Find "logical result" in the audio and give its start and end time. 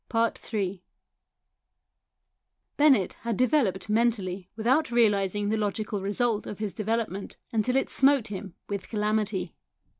5.57-6.47